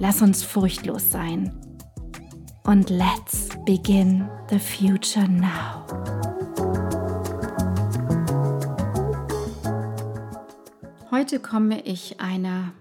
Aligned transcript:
Lass 0.00 0.22
uns 0.22 0.42
furchtlos 0.42 1.12
sein. 1.12 1.52
Und 2.64 2.90
let's 2.90 3.48
begin 3.64 4.28
the 4.50 4.58
future 4.58 5.28
now. 5.28 5.86
Heute 11.12 11.38
komme 11.38 11.80
ich 11.82 12.20
einer 12.20 12.72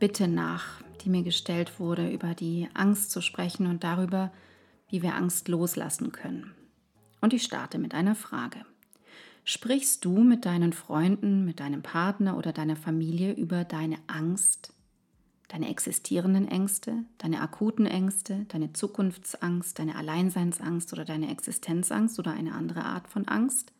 Bitte 0.00 0.26
nach, 0.26 0.82
die 1.02 1.08
mir 1.08 1.22
gestellt 1.22 1.78
wurde, 1.78 2.10
über 2.10 2.34
die 2.34 2.68
Angst 2.74 3.12
zu 3.12 3.20
sprechen 3.20 3.68
und 3.68 3.84
darüber, 3.84 4.32
wie 4.88 5.02
wir 5.02 5.14
Angst 5.14 5.46
loslassen 5.46 6.10
können. 6.10 6.52
Und 7.20 7.32
ich 7.32 7.44
starte 7.44 7.78
mit 7.78 7.94
einer 7.94 8.16
Frage. 8.16 8.58
Sprichst 9.44 10.04
du 10.04 10.24
mit 10.24 10.46
deinen 10.46 10.72
Freunden, 10.72 11.44
mit 11.44 11.60
deinem 11.60 11.82
Partner 11.82 12.36
oder 12.36 12.52
deiner 12.52 12.76
Familie 12.76 13.32
über 13.32 13.62
deine 13.62 13.98
Angst 14.08 14.73
deine 15.48 15.68
existierenden 15.68 16.48
Ängste, 16.48 17.04
deine 17.18 17.40
akuten 17.40 17.86
Ängste, 17.86 18.46
deine 18.48 18.72
Zukunftsangst, 18.72 19.78
deine 19.78 19.96
Alleinseinsangst 19.96 20.92
oder 20.92 21.04
deine 21.04 21.30
Existenzangst 21.30 22.18
oder 22.18 22.32
eine 22.32 22.54
andere 22.54 22.84
Art 22.84 23.08
von 23.08 23.28
Angst. 23.28 23.72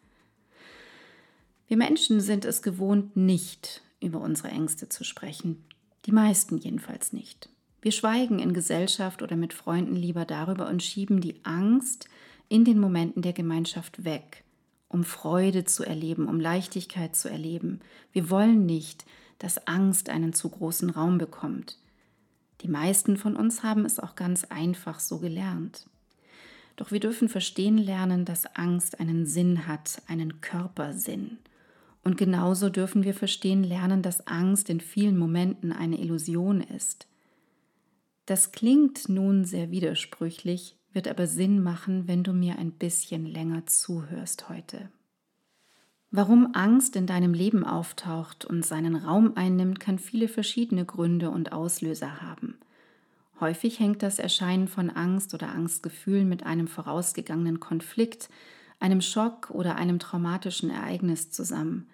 Wir 1.66 1.76
Menschen 1.76 2.20
sind 2.20 2.44
es 2.44 2.62
gewohnt, 2.62 3.16
nicht 3.16 3.82
über 4.00 4.20
unsere 4.20 4.48
Ängste 4.48 4.88
zu 4.88 5.02
sprechen. 5.02 5.64
Die 6.04 6.12
meisten 6.12 6.58
jedenfalls 6.58 7.12
nicht. 7.12 7.48
Wir 7.80 7.92
schweigen 7.92 8.38
in 8.38 8.52
Gesellschaft 8.52 9.22
oder 9.22 9.36
mit 9.36 9.52
Freunden 9.52 9.96
lieber 9.96 10.24
darüber 10.24 10.68
und 10.68 10.82
schieben 10.82 11.20
die 11.20 11.40
Angst 11.44 12.08
in 12.48 12.64
den 12.64 12.78
Momenten 12.78 13.22
der 13.22 13.32
Gemeinschaft 13.32 14.04
weg, 14.04 14.44
um 14.88 15.04
Freude 15.04 15.64
zu 15.64 15.84
erleben, 15.84 16.28
um 16.28 16.38
Leichtigkeit 16.40 17.16
zu 17.16 17.28
erleben. 17.28 17.80
Wir 18.12 18.30
wollen 18.30 18.66
nicht, 18.66 19.04
dass 19.38 19.66
Angst 19.66 20.08
einen 20.08 20.32
zu 20.32 20.48
großen 20.48 20.90
Raum 20.90 21.18
bekommt. 21.18 21.78
Die 22.60 22.68
meisten 22.68 23.16
von 23.16 23.36
uns 23.36 23.62
haben 23.62 23.84
es 23.84 23.98
auch 23.98 24.16
ganz 24.16 24.44
einfach 24.44 25.00
so 25.00 25.18
gelernt. 25.18 25.86
Doch 26.76 26.90
wir 26.90 27.00
dürfen 27.00 27.28
verstehen 27.28 27.78
lernen, 27.78 28.24
dass 28.24 28.46
Angst 28.56 29.00
einen 29.00 29.26
Sinn 29.26 29.66
hat, 29.66 30.02
einen 30.08 30.40
Körpersinn. 30.40 31.38
Und 32.02 32.18
genauso 32.18 32.68
dürfen 32.68 33.04
wir 33.04 33.14
verstehen 33.14 33.64
lernen, 33.64 34.02
dass 34.02 34.26
Angst 34.26 34.68
in 34.70 34.80
vielen 34.80 35.16
Momenten 35.16 35.72
eine 35.72 35.98
Illusion 35.98 36.60
ist. 36.60 37.06
Das 38.26 38.52
klingt 38.52 39.08
nun 39.08 39.44
sehr 39.44 39.70
widersprüchlich, 39.70 40.76
wird 40.92 41.08
aber 41.08 41.26
Sinn 41.26 41.62
machen, 41.62 42.08
wenn 42.08 42.22
du 42.22 42.32
mir 42.32 42.58
ein 42.58 42.72
bisschen 42.72 43.26
länger 43.26 43.66
zuhörst 43.66 44.48
heute. 44.48 44.88
Warum 46.16 46.50
Angst 46.52 46.94
in 46.94 47.08
deinem 47.08 47.34
Leben 47.34 47.64
auftaucht 47.64 48.44
und 48.44 48.64
seinen 48.64 48.94
Raum 48.94 49.32
einnimmt, 49.34 49.80
kann 49.80 49.98
viele 49.98 50.28
verschiedene 50.28 50.84
Gründe 50.84 51.28
und 51.28 51.50
Auslöser 51.50 52.22
haben. 52.22 52.56
Häufig 53.40 53.80
hängt 53.80 54.00
das 54.04 54.20
Erscheinen 54.20 54.68
von 54.68 54.90
Angst 54.90 55.34
oder 55.34 55.48
Angstgefühlen 55.48 56.28
mit 56.28 56.44
einem 56.44 56.68
vorausgegangenen 56.68 57.58
Konflikt, 57.58 58.28
einem 58.78 59.00
Schock 59.00 59.50
oder 59.50 59.74
einem 59.74 59.98
traumatischen 59.98 60.70
Ereignis 60.70 61.30
zusammen. 61.32 61.88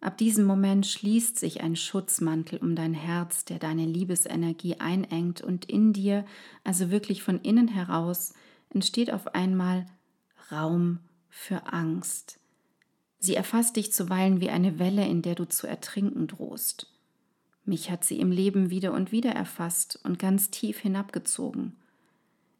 Ab 0.00 0.16
diesem 0.16 0.46
Moment 0.46 0.86
schließt 0.86 1.38
sich 1.38 1.60
ein 1.60 1.76
Schutzmantel 1.76 2.60
um 2.60 2.76
dein 2.76 2.94
Herz, 2.94 3.44
der 3.44 3.58
deine 3.58 3.84
Liebesenergie 3.84 4.76
einengt 4.80 5.42
und 5.42 5.66
in 5.66 5.92
dir, 5.92 6.24
also 6.64 6.90
wirklich 6.90 7.22
von 7.22 7.42
innen 7.42 7.68
heraus, 7.68 8.32
entsteht 8.70 9.12
auf 9.12 9.34
einmal 9.34 9.84
Raum 10.50 11.00
für 11.28 11.74
Angst. 11.74 12.40
Sie 13.18 13.34
erfasst 13.34 13.76
dich 13.76 13.92
zuweilen 13.92 14.40
wie 14.40 14.50
eine 14.50 14.78
Welle, 14.78 15.06
in 15.06 15.22
der 15.22 15.34
du 15.34 15.46
zu 15.46 15.66
ertrinken 15.66 16.26
drohst. 16.26 16.92
Mich 17.64 17.90
hat 17.90 18.04
sie 18.04 18.20
im 18.20 18.30
Leben 18.30 18.70
wieder 18.70 18.92
und 18.92 19.10
wieder 19.10 19.32
erfasst 19.32 19.98
und 20.04 20.18
ganz 20.18 20.50
tief 20.50 20.78
hinabgezogen. 20.78 21.74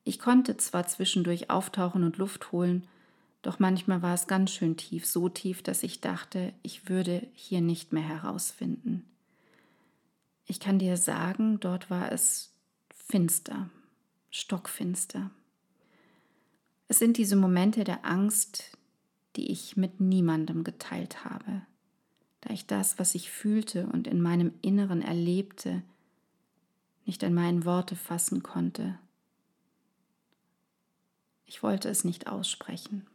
Ich 0.04 0.18
konnte 0.18 0.56
zwar 0.56 0.86
zwischendurch 0.86 1.50
auftauchen 1.50 2.02
und 2.02 2.16
Luft 2.16 2.52
holen, 2.52 2.86
doch 3.42 3.60
manchmal 3.60 4.02
war 4.02 4.14
es 4.14 4.26
ganz 4.26 4.50
schön 4.50 4.76
tief, 4.76 5.06
so 5.06 5.28
tief, 5.28 5.62
dass 5.62 5.84
ich 5.84 6.00
dachte, 6.00 6.52
ich 6.62 6.88
würde 6.88 7.24
hier 7.34 7.60
nicht 7.60 7.92
mehr 7.92 8.02
herausfinden. 8.02 9.04
Ich 10.46 10.58
kann 10.58 10.80
dir 10.80 10.96
sagen, 10.96 11.60
dort 11.60 11.88
war 11.88 12.10
es 12.10 12.52
finster, 12.94 13.70
stockfinster. 14.30 15.30
Es 16.88 16.98
sind 16.98 17.16
diese 17.18 17.36
Momente 17.36 17.84
der 17.84 18.04
Angst, 18.04 18.75
die 19.36 19.50
ich 19.50 19.76
mit 19.76 20.00
niemandem 20.00 20.64
geteilt 20.64 21.24
habe, 21.24 21.62
da 22.40 22.52
ich 22.52 22.66
das, 22.66 22.98
was 22.98 23.14
ich 23.14 23.30
fühlte 23.30 23.86
und 23.86 24.06
in 24.06 24.20
meinem 24.20 24.52
Inneren 24.62 25.02
erlebte, 25.02 25.82
nicht 27.04 27.22
einmal 27.22 27.50
in 27.50 27.64
Worte 27.64 27.96
fassen 27.96 28.42
konnte. 28.42 28.98
Ich 31.44 31.62
wollte 31.62 31.88
es 31.88 32.04
nicht 32.04 32.26
aussprechen. 32.26 33.06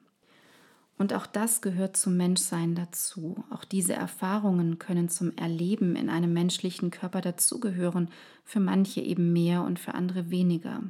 Und 0.97 1.13
auch 1.13 1.25
das 1.25 1.61
gehört 1.61 1.97
zum 1.97 2.15
Menschsein 2.15 2.75
dazu. 2.75 3.43
Auch 3.49 3.65
diese 3.65 3.93
Erfahrungen 3.93 4.77
können 4.77 5.09
zum 5.09 5.35
Erleben 5.35 5.95
in 5.95 6.09
einem 6.09 6.31
menschlichen 6.31 6.91
Körper 6.91 7.21
dazugehören, 7.21 8.09
für 8.45 8.59
manche 8.59 9.01
eben 9.01 9.33
mehr 9.33 9.63
und 9.63 9.79
für 9.79 9.95
andere 9.95 10.29
weniger. 10.29 10.83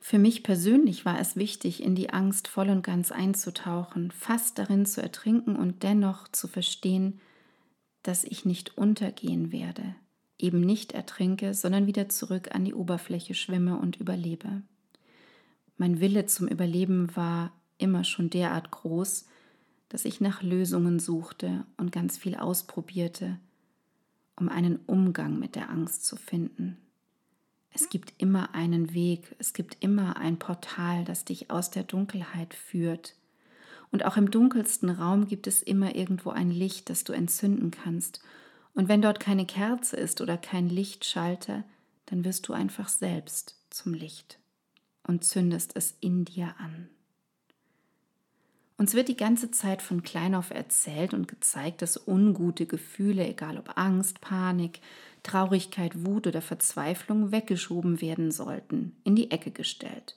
Für 0.00 0.18
mich 0.18 0.42
persönlich 0.42 1.04
war 1.04 1.20
es 1.20 1.36
wichtig, 1.36 1.82
in 1.82 1.94
die 1.94 2.10
Angst 2.10 2.48
voll 2.48 2.70
und 2.70 2.82
ganz 2.82 3.12
einzutauchen, 3.12 4.10
fast 4.10 4.58
darin 4.58 4.86
zu 4.86 5.02
ertrinken 5.02 5.56
und 5.56 5.82
dennoch 5.82 6.26
zu 6.28 6.48
verstehen, 6.48 7.20
dass 8.02 8.24
ich 8.24 8.46
nicht 8.46 8.78
untergehen 8.78 9.52
werde, 9.52 9.94
eben 10.38 10.62
nicht 10.62 10.92
ertrinke, 10.92 11.52
sondern 11.52 11.86
wieder 11.86 12.08
zurück 12.08 12.54
an 12.54 12.64
die 12.64 12.74
Oberfläche 12.74 13.34
schwimme 13.34 13.78
und 13.78 14.00
überlebe. 14.00 14.62
Mein 15.76 16.00
Wille 16.00 16.26
zum 16.26 16.48
Überleben 16.48 17.14
war 17.14 17.52
immer 17.76 18.04
schon 18.04 18.30
derart 18.30 18.70
groß, 18.70 19.26
dass 19.90 20.06
ich 20.06 20.20
nach 20.20 20.42
Lösungen 20.42 20.98
suchte 20.98 21.66
und 21.76 21.92
ganz 21.92 22.16
viel 22.16 22.36
ausprobierte, 22.36 23.38
um 24.36 24.48
einen 24.48 24.76
Umgang 24.86 25.38
mit 25.38 25.56
der 25.56 25.68
Angst 25.68 26.06
zu 26.06 26.16
finden. 26.16 26.78
Es 27.72 27.88
gibt 27.88 28.12
immer 28.18 28.54
einen 28.54 28.94
Weg, 28.94 29.34
es 29.38 29.52
gibt 29.52 29.76
immer 29.80 30.16
ein 30.16 30.38
Portal, 30.38 31.04
das 31.04 31.24
dich 31.24 31.50
aus 31.50 31.70
der 31.70 31.84
Dunkelheit 31.84 32.54
führt. 32.54 33.14
Und 33.92 34.04
auch 34.04 34.16
im 34.16 34.30
dunkelsten 34.30 34.90
Raum 34.90 35.26
gibt 35.26 35.46
es 35.46 35.62
immer 35.62 35.94
irgendwo 35.94 36.30
ein 36.30 36.50
Licht, 36.50 36.90
das 36.90 37.04
du 37.04 37.12
entzünden 37.12 37.70
kannst. 37.70 38.20
Und 38.74 38.88
wenn 38.88 39.02
dort 39.02 39.20
keine 39.20 39.46
Kerze 39.46 39.96
ist 39.96 40.20
oder 40.20 40.36
kein 40.36 40.68
Lichtschalter, 40.68 41.64
dann 42.06 42.24
wirst 42.24 42.48
du 42.48 42.52
einfach 42.52 42.88
selbst 42.88 43.56
zum 43.70 43.94
Licht 43.94 44.38
und 45.06 45.24
zündest 45.24 45.76
es 45.76 45.96
in 46.00 46.24
dir 46.24 46.54
an. 46.58 46.88
Uns 48.76 48.94
wird 48.94 49.08
die 49.08 49.16
ganze 49.16 49.50
Zeit 49.50 49.82
von 49.82 50.02
klein 50.02 50.34
auf 50.34 50.50
erzählt 50.50 51.12
und 51.12 51.28
gezeigt, 51.28 51.82
dass 51.82 52.00
ungute 52.08 52.64
Gefühle, 52.64 53.26
egal 53.28 53.58
ob 53.58 53.76
Angst, 53.76 54.22
Panik, 54.22 54.80
Traurigkeit, 55.22 56.04
Wut 56.06 56.26
oder 56.26 56.42
Verzweiflung 56.42 57.32
weggeschoben 57.32 58.00
werden 58.00 58.30
sollten, 58.30 58.96
in 59.04 59.16
die 59.16 59.30
Ecke 59.30 59.50
gestellt. 59.50 60.16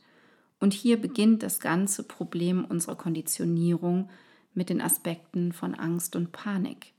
Und 0.59 0.73
hier 0.73 1.01
beginnt 1.01 1.43
das 1.43 1.59
ganze 1.59 2.03
Problem 2.03 2.63
unserer 2.63 2.95
Konditionierung 2.95 4.09
mit 4.53 4.69
den 4.69 4.81
Aspekten 4.81 5.51
von 5.51 5.75
Angst 5.75 6.15
und 6.15 6.31
Panik. 6.31 6.93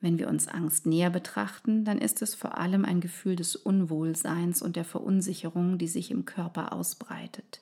Wenn 0.00 0.18
wir 0.18 0.28
uns 0.28 0.48
Angst 0.48 0.86
näher 0.86 1.10
betrachten, 1.10 1.84
dann 1.84 1.98
ist 1.98 2.22
es 2.22 2.34
vor 2.34 2.56
allem 2.56 2.86
ein 2.86 3.00
Gefühl 3.00 3.36
des 3.36 3.54
Unwohlseins 3.54 4.62
und 4.62 4.76
der 4.76 4.86
Verunsicherung, 4.86 5.76
die 5.76 5.88
sich 5.88 6.10
im 6.10 6.24
Körper 6.24 6.72
ausbreitet. 6.72 7.60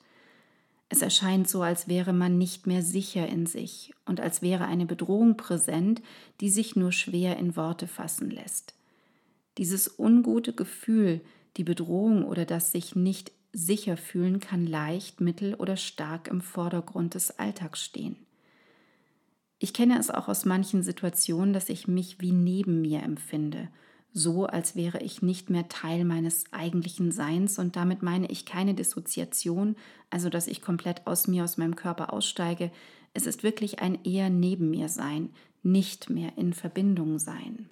Es 0.87 1.01
erscheint 1.01 1.47
so, 1.47 1.61
als 1.61 1.87
wäre 1.87 2.13
man 2.13 2.37
nicht 2.37 2.65
mehr 2.65 2.81
sicher 2.81 3.27
in 3.27 3.45
sich 3.45 3.93
und 4.05 4.19
als 4.19 4.41
wäre 4.41 4.65
eine 4.65 4.85
Bedrohung 4.85 5.37
präsent, 5.37 6.01
die 6.39 6.49
sich 6.49 6.75
nur 6.75 6.91
schwer 6.91 7.37
in 7.37 7.55
Worte 7.55 7.87
fassen 7.87 8.31
lässt. 8.31 8.73
Dieses 9.59 9.99
ungute 9.99 10.53
Gefühl, 10.53 11.19
die 11.57 11.65
Bedrohung 11.65 12.23
oder 12.23 12.45
das 12.45 12.71
sich 12.71 12.95
nicht 12.95 13.33
sicher 13.51 13.97
fühlen 13.97 14.39
kann 14.39 14.65
leicht, 14.65 15.19
mittel 15.19 15.53
oder 15.53 15.75
stark 15.75 16.29
im 16.29 16.39
Vordergrund 16.39 17.13
des 17.13 17.39
Alltags 17.39 17.83
stehen. 17.83 18.15
Ich 19.57 19.73
kenne 19.73 19.99
es 19.99 20.11
auch 20.11 20.29
aus 20.29 20.45
manchen 20.45 20.81
Situationen, 20.81 21.51
dass 21.51 21.67
ich 21.67 21.89
mich 21.89 22.21
wie 22.21 22.31
neben 22.31 22.79
mir 22.81 23.03
empfinde, 23.03 23.67
so 24.13 24.45
als 24.45 24.77
wäre 24.77 25.01
ich 25.03 25.21
nicht 25.21 25.49
mehr 25.49 25.67
Teil 25.67 26.05
meines 26.05 26.45
eigentlichen 26.53 27.11
Seins 27.11 27.59
und 27.59 27.75
damit 27.75 28.01
meine 28.01 28.31
ich 28.31 28.45
keine 28.45 28.75
Dissoziation, 28.75 29.75
also 30.09 30.29
dass 30.29 30.47
ich 30.47 30.61
komplett 30.61 31.05
aus 31.05 31.27
mir, 31.27 31.43
aus 31.43 31.57
meinem 31.57 31.75
Körper 31.75 32.13
aussteige. 32.13 32.71
Es 33.13 33.25
ist 33.25 33.43
wirklich 33.43 33.79
ein 33.79 34.05
eher 34.05 34.29
neben 34.29 34.69
mir 34.69 34.87
sein, 34.87 35.31
nicht 35.63 36.09
mehr 36.09 36.37
in 36.37 36.53
Verbindung 36.53 37.19
sein. 37.19 37.67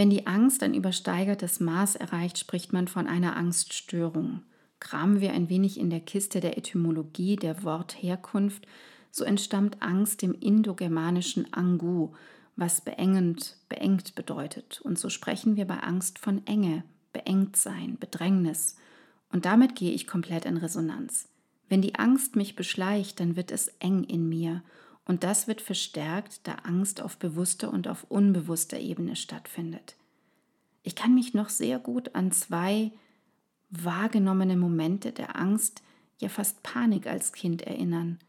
Wenn 0.00 0.08
die 0.08 0.26
Angst 0.26 0.62
ein 0.62 0.72
übersteigertes 0.72 1.60
Maß 1.60 1.96
erreicht, 1.96 2.38
spricht 2.38 2.72
man 2.72 2.88
von 2.88 3.06
einer 3.06 3.36
Angststörung. 3.36 4.40
Kramen 4.78 5.20
wir 5.20 5.34
ein 5.34 5.50
wenig 5.50 5.78
in 5.78 5.90
der 5.90 6.00
Kiste 6.00 6.40
der 6.40 6.56
Etymologie 6.56 7.36
der 7.36 7.64
Wortherkunft, 7.64 8.66
so 9.10 9.24
entstammt 9.24 9.82
Angst 9.82 10.22
dem 10.22 10.32
indogermanischen 10.32 11.52
Angu, 11.52 12.14
was 12.56 12.80
beengend, 12.80 13.58
beengt 13.68 14.14
bedeutet. 14.14 14.80
Und 14.80 14.98
so 14.98 15.10
sprechen 15.10 15.56
wir 15.56 15.66
bei 15.66 15.80
Angst 15.80 16.18
von 16.18 16.46
Enge, 16.46 16.82
beengt 17.12 17.56
sein, 17.56 17.98
Bedrängnis. 18.00 18.76
Und 19.30 19.44
damit 19.44 19.76
gehe 19.76 19.92
ich 19.92 20.06
komplett 20.06 20.46
in 20.46 20.56
Resonanz. 20.56 21.28
Wenn 21.68 21.82
die 21.82 21.96
Angst 21.96 22.36
mich 22.36 22.56
beschleicht, 22.56 23.20
dann 23.20 23.36
wird 23.36 23.50
es 23.50 23.68
eng 23.80 24.04
in 24.04 24.30
mir. 24.30 24.62
Und 25.10 25.24
das 25.24 25.48
wird 25.48 25.60
verstärkt, 25.60 26.46
da 26.46 26.52
Angst 26.62 27.02
auf 27.02 27.16
bewusster 27.16 27.72
und 27.72 27.88
auf 27.88 28.04
unbewusster 28.08 28.78
Ebene 28.78 29.16
stattfindet. 29.16 29.96
Ich 30.84 30.94
kann 30.94 31.16
mich 31.16 31.34
noch 31.34 31.48
sehr 31.48 31.80
gut 31.80 32.14
an 32.14 32.30
zwei 32.30 32.92
wahrgenommene 33.70 34.56
Momente 34.56 35.10
der 35.10 35.34
Angst, 35.34 35.82
ja 36.20 36.28
fast 36.28 36.62
Panik 36.62 37.08
als 37.08 37.32
Kind 37.32 37.62
erinnern. 37.62 38.20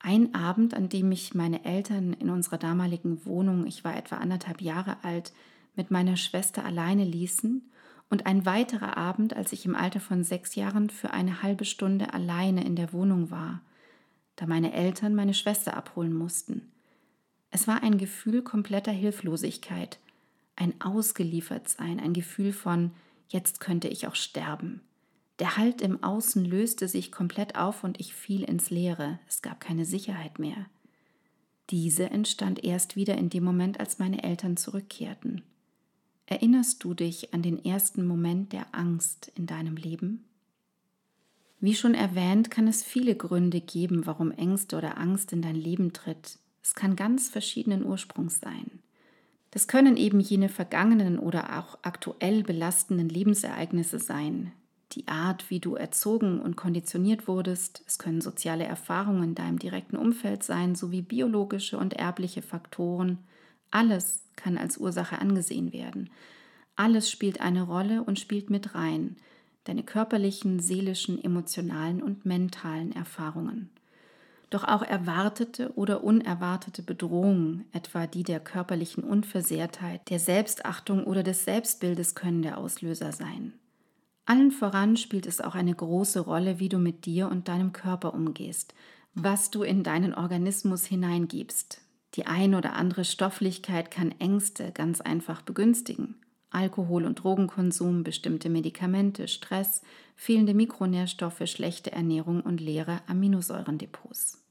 Ein 0.00 0.34
Abend, 0.34 0.74
an 0.74 0.88
dem 0.88 1.10
mich 1.10 1.36
meine 1.36 1.64
Eltern 1.64 2.12
in 2.12 2.28
unserer 2.28 2.58
damaligen 2.58 3.24
Wohnung, 3.24 3.64
ich 3.64 3.84
war 3.84 3.96
etwa 3.96 4.16
anderthalb 4.16 4.60
Jahre 4.60 5.04
alt, 5.04 5.32
mit 5.76 5.92
meiner 5.92 6.16
Schwester 6.16 6.64
alleine 6.64 7.04
ließen 7.04 7.70
und 8.10 8.26
ein 8.26 8.44
weiterer 8.44 8.96
Abend, 8.96 9.36
als 9.36 9.52
ich 9.52 9.64
im 9.64 9.76
Alter 9.76 10.00
von 10.00 10.24
sechs 10.24 10.56
Jahren 10.56 10.90
für 10.90 11.12
eine 11.12 11.44
halbe 11.44 11.64
Stunde 11.64 12.12
alleine 12.12 12.64
in 12.64 12.74
der 12.74 12.92
Wohnung 12.92 13.30
war, 13.30 13.60
da 14.38 14.46
meine 14.46 14.72
Eltern 14.72 15.16
meine 15.16 15.34
Schwester 15.34 15.76
abholen 15.76 16.14
mussten. 16.14 16.70
Es 17.50 17.66
war 17.66 17.82
ein 17.82 17.98
Gefühl 17.98 18.42
kompletter 18.42 18.92
Hilflosigkeit, 18.92 19.98
ein 20.54 20.80
Ausgeliefertsein, 20.80 21.98
ein 21.98 22.12
Gefühl 22.12 22.52
von, 22.52 22.92
jetzt 23.28 23.58
könnte 23.58 23.88
ich 23.88 24.06
auch 24.06 24.14
sterben. 24.14 24.80
Der 25.40 25.56
Halt 25.56 25.80
im 25.80 26.04
Außen 26.04 26.44
löste 26.44 26.86
sich 26.86 27.10
komplett 27.10 27.56
auf 27.56 27.82
und 27.82 27.98
ich 27.98 28.14
fiel 28.14 28.44
ins 28.44 28.70
Leere. 28.70 29.18
Es 29.28 29.42
gab 29.42 29.58
keine 29.60 29.84
Sicherheit 29.84 30.38
mehr. 30.38 30.66
Diese 31.70 32.10
entstand 32.10 32.62
erst 32.64 32.94
wieder 32.94 33.18
in 33.18 33.30
dem 33.30 33.42
Moment, 33.42 33.80
als 33.80 33.98
meine 33.98 34.22
Eltern 34.22 34.56
zurückkehrten. 34.56 35.42
Erinnerst 36.26 36.84
du 36.84 36.94
dich 36.94 37.34
an 37.34 37.42
den 37.42 37.64
ersten 37.64 38.06
Moment 38.06 38.52
der 38.52 38.72
Angst 38.72 39.32
in 39.34 39.46
deinem 39.46 39.76
Leben? 39.76 40.27
Wie 41.60 41.74
schon 41.74 41.94
erwähnt, 41.94 42.50
kann 42.50 42.68
es 42.68 42.84
viele 42.84 43.16
Gründe 43.16 43.60
geben, 43.60 44.06
warum 44.06 44.30
Ängste 44.30 44.76
oder 44.76 44.98
Angst 44.98 45.32
in 45.32 45.42
dein 45.42 45.56
Leben 45.56 45.92
tritt. 45.92 46.38
Es 46.62 46.74
kann 46.74 46.94
ganz 46.94 47.28
verschiedenen 47.28 47.84
Ursprungs 47.84 48.40
sein. 48.40 48.80
Das 49.50 49.66
können 49.66 49.96
eben 49.96 50.20
jene 50.20 50.48
vergangenen 50.48 51.18
oder 51.18 51.58
auch 51.58 51.78
aktuell 51.82 52.42
belastenden 52.42 53.08
Lebensereignisse 53.08 53.98
sein, 53.98 54.52
die 54.92 55.08
Art, 55.08 55.50
wie 55.50 55.58
du 55.58 55.74
erzogen 55.74 56.40
und 56.40 56.56
konditioniert 56.56 57.28
wurdest. 57.28 57.82
Es 57.86 57.98
können 57.98 58.20
soziale 58.20 58.64
Erfahrungen 58.64 59.24
in 59.24 59.34
deinem 59.34 59.58
direkten 59.58 59.96
Umfeld 59.96 60.42
sein, 60.42 60.74
sowie 60.74 61.02
biologische 61.02 61.78
und 61.78 61.94
erbliche 61.94 62.42
Faktoren. 62.42 63.18
Alles 63.70 64.24
kann 64.36 64.56
als 64.56 64.78
Ursache 64.78 65.18
angesehen 65.18 65.72
werden. 65.72 66.10
Alles 66.76 67.10
spielt 67.10 67.40
eine 67.40 67.62
Rolle 67.62 68.02
und 68.02 68.20
spielt 68.20 68.50
mit 68.50 68.74
rein. 68.74 69.16
Deine 69.68 69.82
körperlichen, 69.82 70.60
seelischen, 70.60 71.22
emotionalen 71.22 72.02
und 72.02 72.24
mentalen 72.24 72.90
Erfahrungen. 72.92 73.68
Doch 74.48 74.64
auch 74.64 74.80
erwartete 74.80 75.74
oder 75.74 76.02
unerwartete 76.02 76.82
Bedrohungen, 76.82 77.66
etwa 77.72 78.06
die 78.06 78.22
der 78.22 78.40
körperlichen 78.40 79.04
Unversehrtheit, 79.04 80.08
der 80.08 80.20
Selbstachtung 80.20 81.04
oder 81.04 81.22
des 81.22 81.44
Selbstbildes, 81.44 82.14
können 82.14 82.40
der 82.40 82.56
Auslöser 82.56 83.12
sein. 83.12 83.52
Allen 84.24 84.52
voran 84.52 84.96
spielt 84.96 85.26
es 85.26 85.38
auch 85.38 85.54
eine 85.54 85.74
große 85.74 86.20
Rolle, 86.20 86.60
wie 86.60 86.70
du 86.70 86.78
mit 86.78 87.04
dir 87.04 87.28
und 87.28 87.48
deinem 87.48 87.74
Körper 87.74 88.14
umgehst, 88.14 88.72
was 89.12 89.50
du 89.50 89.64
in 89.64 89.82
deinen 89.82 90.14
Organismus 90.14 90.86
hineingibst. 90.86 91.82
Die 92.14 92.26
ein 92.26 92.54
oder 92.54 92.72
andere 92.72 93.04
Stofflichkeit 93.04 93.90
kann 93.90 94.14
Ängste 94.18 94.72
ganz 94.72 95.02
einfach 95.02 95.42
begünstigen. 95.42 96.14
Alkohol- 96.50 97.04
und 97.04 97.22
Drogenkonsum, 97.22 98.04
bestimmte 98.04 98.48
Medikamente, 98.48 99.28
Stress, 99.28 99.82
fehlende 100.16 100.54
Mikronährstoffe, 100.54 101.42
schlechte 101.44 101.92
Ernährung 101.92 102.40
und 102.40 102.60
leere 102.60 103.00
Aminosäurendepots. 103.06 104.42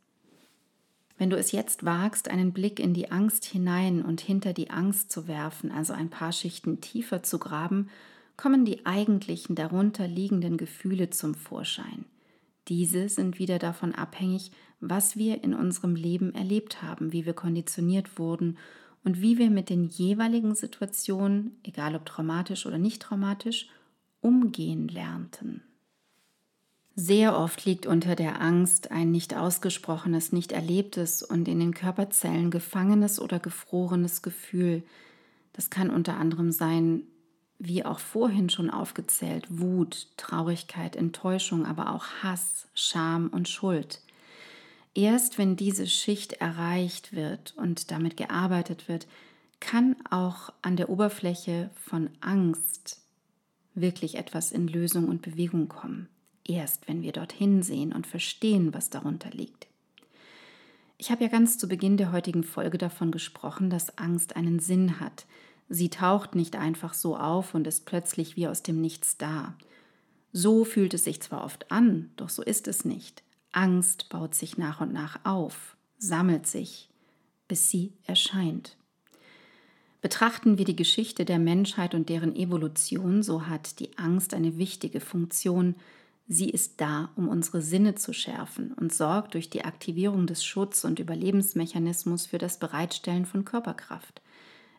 Wenn 1.18 1.32
du 1.32 1.38
es 1.38 1.52
jetzt 1.52 1.84
wagst, 1.84 2.30
einen 2.30 2.54
Blick 2.54 2.80
in 2.80 2.94
die 2.94 3.12
Angst 3.12 3.46
hinein 3.46 4.04
und 4.04 4.22
hinter 4.22 4.54
die 4.54 4.70
Angst 4.70 5.12
zu 5.12 5.28
werfen, 5.28 5.72
also 5.72 5.94
ein 5.94 6.10
paar 6.10 6.32
Schichten 6.32 6.80
tiefer 6.80 7.24
zu 7.24 7.40
graben, 7.40 7.90
kommen 8.36 8.66
die 8.66 8.86
eigentlichen 8.86 9.56
darunter 9.56 10.08
liegenden 10.08 10.58
Gefühle 10.58 11.10
zum 11.10 11.34
Vorschein. 11.34 12.06
Diese 12.68 13.10
sind 13.10 13.40
wieder 13.40 13.58
davon 13.58 13.96
abhängig, 13.96 14.52
was 14.80 15.18
wir 15.18 15.44
in 15.44 15.56
unserem 15.56 15.96
Leben 15.96 16.36
erlebt 16.36 16.84
haben, 16.84 17.14
wie 17.14 17.26
wir 17.26 17.34
konditioniert 17.34 18.20
wurden 18.20 18.58
und 19.04 19.22
wie 19.22 19.38
wir 19.38 19.50
mit 19.50 19.70
den 19.70 19.86
jeweiligen 19.86 20.56
Situationen, 20.56 21.60
egal 21.64 21.96
ob 21.96 22.06
traumatisch 22.06 22.66
oder 22.66 22.78
nicht 22.78 23.02
traumatisch, 23.02 23.70
umgehen 24.22 24.88
lernten. 24.88 25.64
Sehr 26.96 27.38
oft 27.38 27.64
liegt 27.66 27.86
unter 27.86 28.16
der 28.16 28.42
Angst 28.42 28.90
ein 28.92 29.12
nicht 29.12 29.36
ausgesprochenes, 29.36 30.32
nicht 30.32 30.52
erlebtes 30.52 31.22
und 31.22 31.48
in 31.48 31.60
den 31.60 31.74
Körperzellen 31.74 32.50
gefangenes 32.50 33.20
oder 33.20 33.40
gefrorenes 33.40 34.24
Gefühl. 34.24 34.84
Das 35.54 35.70
kann 35.70 35.92
unter 35.92 36.18
anderem 36.18 36.52
sein 36.52 37.04
wie 37.60 37.86
auch 37.86 38.00
vorhin 38.00 38.50
schon 38.50 38.70
aufgezählt, 38.70 39.46
Wut, 39.50 40.08
Traurigkeit, 40.18 40.96
Enttäuschung, 40.96 41.66
aber 41.66 41.94
auch 41.94 42.06
Hass, 42.22 42.68
Scham 42.74 43.30
und 43.30 43.50
Schuld. 43.50 44.02
Erst 44.98 45.38
wenn 45.38 45.56
diese 45.56 45.86
Schicht 45.86 46.34
erreicht 46.34 47.14
wird 47.14 47.54
und 47.56 47.92
damit 47.92 48.18
gearbeitet 48.18 48.88
wird, 48.88 49.06
kann 49.60 49.96
auch 50.10 50.52
an 50.64 50.76
der 50.76 50.90
Oberfläche 50.90 51.70
von 51.76 52.10
Angst 52.20 53.00
wirklich 53.76 54.16
etwas 54.16 54.52
in 54.52 54.68
Lösung 54.68 55.08
und 55.08 55.22
Bewegung 55.22 55.68
kommen. 55.68 56.10
Erst 56.44 56.88
wenn 56.88 57.04
wir 57.04 57.12
dorthin 57.12 57.62
sehen 57.62 57.94
und 57.94 58.08
verstehen, 58.08 58.74
was 58.74 58.90
darunter 58.90 59.30
liegt. 59.30 59.68
Ich 60.98 61.12
habe 61.12 61.24
ja 61.24 61.30
ganz 61.30 61.60
zu 61.60 61.68
Beginn 61.68 61.98
der 61.98 62.12
heutigen 62.12 62.44
Folge 62.44 62.80
davon 62.80 63.12
gesprochen, 63.12 63.70
dass 63.70 64.00
Angst 64.00 64.36
einen 64.36 64.58
Sinn 64.58 65.00
hat, 65.00 65.28
Sie 65.70 65.90
taucht 65.90 66.34
nicht 66.34 66.56
einfach 66.56 66.94
so 66.94 67.18
auf 67.18 67.54
und 67.54 67.68
ist 67.68 67.86
plötzlich 67.86 68.36
wie 68.36 68.48
aus 68.48 68.64
dem 68.64 68.80
Nichts 68.80 69.18
da. 69.18 69.54
So 70.32 70.64
fühlt 70.64 70.94
es 70.94 71.04
sich 71.04 71.22
zwar 71.22 71.44
oft 71.44 71.72
an, 71.72 72.10
doch 72.16 72.30
so 72.30 72.42
ist 72.42 72.68
es 72.68 72.86
nicht. 72.86 73.22
Angst 73.52 74.10
baut 74.10 74.36
sich 74.36 74.58
nach 74.58 74.82
und 74.82 74.94
nach 74.94 75.20
auf, 75.24 75.76
sammelt 75.98 76.48
sich, 76.48 76.90
bis 77.48 77.70
sie 77.70 77.94
erscheint. 78.06 78.78
Betrachten 80.02 80.58
wir 80.58 80.66
die 80.66 80.76
Geschichte 80.76 81.26
der 81.26 81.40
Menschheit 81.40 81.96
und 81.96 82.10
deren 82.10 82.36
Evolution, 82.36 83.24
so 83.24 83.48
hat 83.48 83.80
die 83.80 83.98
Angst 83.98 84.34
eine 84.34 84.58
wichtige 84.58 85.00
Funktion. 85.00 85.76
Sie 86.28 86.50
ist 86.50 86.80
da, 86.82 87.10
um 87.16 87.28
unsere 87.28 87.62
Sinne 87.62 87.96
zu 87.96 88.14
schärfen 88.14 88.74
und 88.74 88.94
sorgt 88.94 89.34
durch 89.34 89.50
die 89.50 89.66
Aktivierung 89.66 90.28
des 90.28 90.46
Schutz- 90.46 90.84
und 90.84 91.00
Überlebensmechanismus 91.00 92.28
für 92.28 92.38
das 92.38 92.60
Bereitstellen 92.60 93.26
von 93.26 93.44
Körperkraft. 93.44 94.22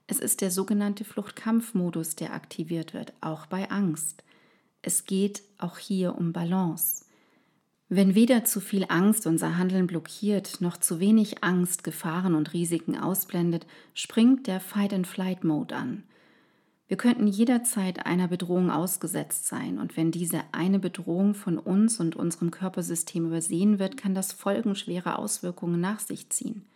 Es 0.07 0.19
ist 0.19 0.41
der 0.41 0.51
sogenannte 0.51 1.05
Fluchtkampfmodus, 1.05 2.17
der 2.17 2.33
aktiviert 2.33 2.95
wird, 2.95 3.13
auch 3.21 3.47
bei 3.47 3.71
Angst. 3.71 4.25
Es 4.81 5.05
geht 5.05 5.43
auch 5.59 5.79
hier 5.79 6.17
um 6.17 6.33
Balance. 6.33 7.05
Wenn 7.91 8.15
weder 8.15 8.45
zu 8.45 8.61
viel 8.61 8.85
Angst 8.89 9.27
unser 9.27 9.57
Handeln 9.57 9.87
blockiert, 9.87 10.61
noch 10.61 10.77
zu 10.77 11.01
wenig 11.01 11.43
Angst 11.43 11.85
Gefahren 11.85 12.35
und 12.35 12.53
Risiken 12.53 12.99
ausblendet, 12.99 13.67
springt 13.95 14.47
der 14.47 14.61
Fight-and-Flight-Mode 14.61 15.75
an. 15.75 16.03
Wir 16.87 16.99
könnten 16.99 17.27
jederzeit 17.27 18.05
einer 18.05 18.29
Bedrohung 18.29 18.71
ausgesetzt 18.71 19.47
sein, 19.47 19.79
und 19.79 19.97
wenn 19.97 20.11
diese 20.11 20.43
eine 20.53 20.79
Bedrohung 20.79 21.35
von 21.35 21.59
uns 21.59 21.99
und 21.99 22.15
unserem 22.15 22.51
Körpersystem 22.51 23.27
übersehen 23.27 23.79
wird, 23.79 23.97
kann 23.97 24.15
das 24.15 24.33
folgenschwere 24.33 25.19
Auswirkungen 25.19 25.81
nach 25.81 26.01
sich 26.01 26.29
ziehen. 26.29 26.67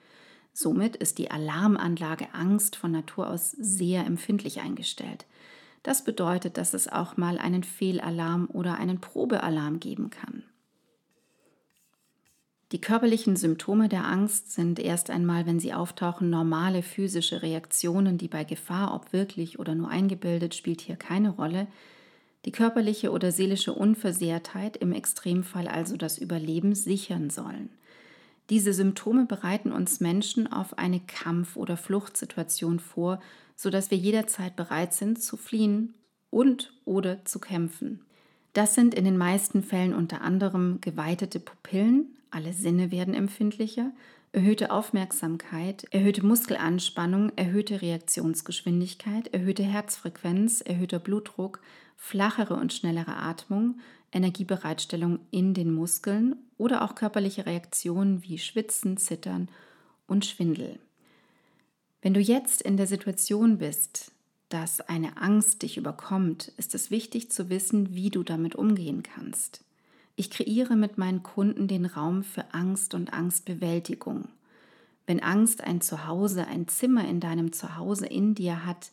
Somit 0.54 0.96
ist 0.96 1.18
die 1.18 1.30
Alarmanlage 1.30 2.28
Angst 2.32 2.76
von 2.76 2.90
Natur 2.90 3.28
aus 3.28 3.50
sehr 3.52 4.06
empfindlich 4.06 4.60
eingestellt. 4.60 5.26
Das 5.82 6.04
bedeutet, 6.04 6.56
dass 6.56 6.72
es 6.72 6.88
auch 6.88 7.18
mal 7.18 7.38
einen 7.38 7.64
Fehlalarm 7.64 8.48
oder 8.50 8.76
einen 8.78 9.00
Probealarm 9.00 9.80
geben 9.80 10.08
kann. 10.08 10.44
Die 12.72 12.80
körperlichen 12.80 13.36
Symptome 13.36 13.90
der 13.90 14.06
Angst 14.06 14.52
sind 14.52 14.78
erst 14.78 15.10
einmal, 15.10 15.44
wenn 15.44 15.60
sie 15.60 15.74
auftauchen, 15.74 16.30
normale 16.30 16.82
physische 16.82 17.42
Reaktionen, 17.42 18.16
die 18.16 18.28
bei 18.28 18.44
Gefahr, 18.44 18.94
ob 18.94 19.12
wirklich 19.12 19.58
oder 19.58 19.74
nur 19.74 19.90
eingebildet, 19.90 20.54
spielt 20.54 20.80
hier 20.80 20.96
keine 20.96 21.28
Rolle. 21.28 21.66
Die 22.46 22.50
körperliche 22.50 23.10
oder 23.12 23.30
seelische 23.30 23.74
Unversehrtheit, 23.74 24.78
im 24.78 24.92
Extremfall 24.92 25.68
also 25.68 25.98
das 25.98 26.16
Überleben, 26.16 26.74
sichern 26.74 27.28
sollen. 27.28 27.68
Diese 28.48 28.72
Symptome 28.72 29.26
bereiten 29.26 29.70
uns 29.70 30.00
Menschen 30.00 30.50
auf 30.50 30.78
eine 30.78 31.00
Kampf- 31.00 31.56
oder 31.56 31.76
Fluchtsituation 31.76 32.80
vor, 32.80 33.20
sodass 33.54 33.90
wir 33.90 33.98
jederzeit 33.98 34.56
bereit 34.56 34.94
sind 34.94 35.22
zu 35.22 35.36
fliehen 35.36 35.92
und 36.30 36.72
oder 36.86 37.22
zu 37.26 37.38
kämpfen. 37.38 38.00
Das 38.52 38.74
sind 38.74 38.94
in 38.94 39.04
den 39.04 39.16
meisten 39.16 39.62
Fällen 39.62 39.94
unter 39.94 40.20
anderem 40.20 40.80
geweitete 40.80 41.40
Pupillen, 41.40 42.16
alle 42.30 42.52
Sinne 42.52 42.90
werden 42.90 43.14
empfindlicher, 43.14 43.92
erhöhte 44.32 44.70
Aufmerksamkeit, 44.70 45.86
erhöhte 45.90 46.24
Muskelanspannung, 46.24 47.32
erhöhte 47.36 47.82
Reaktionsgeschwindigkeit, 47.82 49.32
erhöhte 49.32 49.62
Herzfrequenz, 49.62 50.60
erhöhter 50.62 50.98
Blutdruck, 50.98 51.60
flachere 51.96 52.54
und 52.54 52.72
schnellere 52.72 53.16
Atmung, 53.16 53.78
Energiebereitstellung 54.12 55.20
in 55.30 55.54
den 55.54 55.72
Muskeln 55.72 56.36
oder 56.58 56.82
auch 56.82 56.94
körperliche 56.94 57.46
Reaktionen 57.46 58.22
wie 58.22 58.38
Schwitzen, 58.38 58.96
Zittern 58.96 59.48
und 60.06 60.26
Schwindel. 60.26 60.78
Wenn 62.02 62.14
du 62.14 62.20
jetzt 62.20 62.62
in 62.62 62.76
der 62.76 62.86
Situation 62.86 63.58
bist, 63.58 64.12
dass 64.52 64.80
eine 64.80 65.16
Angst 65.16 65.62
dich 65.62 65.78
überkommt, 65.78 66.48
ist 66.58 66.74
es 66.74 66.90
wichtig 66.90 67.30
zu 67.30 67.48
wissen, 67.48 67.94
wie 67.94 68.10
du 68.10 68.22
damit 68.22 68.54
umgehen 68.54 69.02
kannst. 69.02 69.64
Ich 70.14 70.30
kreiere 70.30 70.76
mit 70.76 70.98
meinen 70.98 71.22
Kunden 71.22 71.68
den 71.68 71.86
Raum 71.86 72.22
für 72.22 72.52
Angst 72.52 72.92
und 72.92 73.14
Angstbewältigung. 73.14 74.28
Wenn 75.06 75.20
Angst 75.20 75.62
ein 75.62 75.80
Zuhause, 75.80 76.46
ein 76.46 76.68
Zimmer 76.68 77.08
in 77.08 77.18
deinem 77.18 77.52
Zuhause 77.52 78.06
in 78.06 78.34
dir 78.34 78.66
hat, 78.66 78.92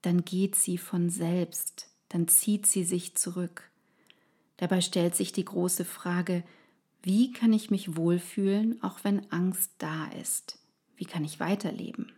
dann 0.00 0.24
geht 0.24 0.56
sie 0.56 0.78
von 0.78 1.10
selbst, 1.10 1.90
dann 2.08 2.26
zieht 2.26 2.66
sie 2.66 2.84
sich 2.84 3.14
zurück. 3.14 3.70
Dabei 4.56 4.80
stellt 4.80 5.14
sich 5.14 5.32
die 5.32 5.44
große 5.44 5.84
Frage, 5.84 6.44
wie 7.02 7.30
kann 7.32 7.52
ich 7.52 7.70
mich 7.70 7.96
wohlfühlen, 7.96 8.82
auch 8.82 9.04
wenn 9.04 9.30
Angst 9.30 9.70
da 9.78 10.06
ist? 10.20 10.58
Wie 10.96 11.04
kann 11.04 11.24
ich 11.24 11.40
weiterleben? 11.40 12.12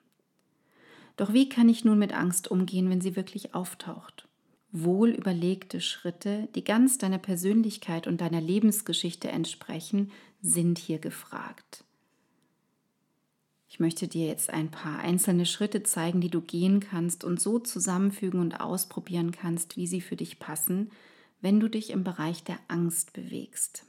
Doch 1.21 1.35
wie 1.35 1.51
kann 1.51 1.69
ich 1.69 1.85
nun 1.85 1.99
mit 1.99 2.15
Angst 2.15 2.51
umgehen, 2.51 2.89
wenn 2.89 3.01
sie 3.01 3.15
wirklich 3.15 3.55
auftaucht? 3.55 4.27
wohl 4.73 5.11
überlegte 5.11 5.81
Schritte, 5.81 6.49
die 6.55 6.65
ganz 6.65 6.99
deiner 6.99 7.19
Persönlichkeit 7.19 8.07
und 8.07 8.21
deiner 8.21 8.41
Lebensgeschichte 8.41 9.29
entsprechen, 9.29 10.13
sind 10.43 10.79
hier 10.79 10.99
gefragt. 10.99 11.85
Ich 13.69 13.79
möchte 13.79 14.09
dir 14.09 14.27
jetzt 14.27 14.51
ein 14.51 14.71
paar 14.71 14.99
einzelne 14.99 15.47
Schritte 15.47 15.83
zeigen, 15.83 16.21
die 16.21 16.31
du 16.31 16.41
gehen 16.41 16.81
kannst 16.81 17.25
und 17.25 17.41
so 17.41 17.59
zusammenfügen 17.59 18.41
und 18.41 18.61
ausprobieren 18.61 19.31
kannst, 19.31 19.77
wie 19.77 19.87
sie 19.87 20.01
für 20.01 20.17
dich 20.17 20.39
passen, 20.39 20.91
wenn 21.41 21.61
du 21.61 21.69
dich 21.69 21.91
im 21.91 22.05
Bereich 22.05 22.43
der 22.43 22.59
Angst 22.69 23.13
bewegst. 23.13 23.85